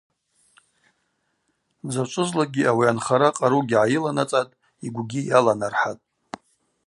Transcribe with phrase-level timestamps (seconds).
[1.85, 6.03] Дзачӏвызлакӏгьи ауи анхара къаругьи гӏайыланацӏатӏ йгвгьи йаланархӏатӏ.